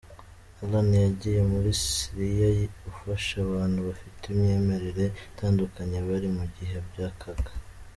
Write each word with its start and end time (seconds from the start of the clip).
Alan 0.63 0.89
yagiye 1.05 1.41
muri 1.51 1.69
Syria 1.85 2.47
gufasha 2.83 3.33
abantu 3.47 3.77
bafite 3.87 4.21
imyemerere 4.33 5.05
itandukanye 5.31 5.97
bari 6.07 6.27
mu 6.35 6.43
bihe 6.53 6.79
by’akaga. 6.89 7.51